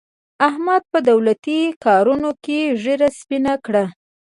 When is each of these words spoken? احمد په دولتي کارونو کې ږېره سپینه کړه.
احمد 0.47 0.83
په 0.91 0.99
دولتي 1.09 1.59
کارونو 1.85 2.29
کې 2.43 2.59
ږېره 2.81 3.09
سپینه 3.19 3.53
کړه. 3.65 3.83